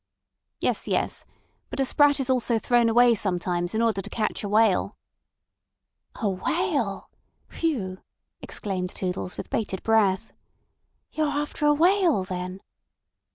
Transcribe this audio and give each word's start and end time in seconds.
"Yes. 0.61 0.87
Yes. 0.87 1.25
But 1.69 1.79
a 1.79 1.85
sprat 1.85 2.19
is 2.19 2.27
also 2.27 2.57
thrown 2.57 2.89
away 2.89 3.13
sometimes 3.13 3.75
in 3.75 3.83
order 3.83 4.01
to 4.01 4.09
catch 4.09 4.43
a 4.43 4.49
whale." 4.49 4.97
"A 6.15 6.27
whale. 6.27 7.11
Phew!" 7.49 7.99
exclaimed 8.41 8.89
Toodles, 8.89 9.37
with 9.37 9.51
bated 9.51 9.83
breath. 9.83 10.33
"You're 11.11 11.27
after 11.27 11.67
a 11.67 11.73
whale, 11.75 12.23
then?" 12.23 12.61